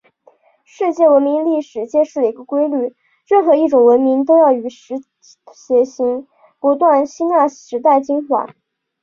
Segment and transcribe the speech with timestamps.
[0.65, 2.95] 世界文明历史揭示了一个规律：
[3.27, 4.95] 任何一种文明都要与时
[5.45, 6.27] 偕行，
[6.59, 8.47] 不断吸纳时代精华。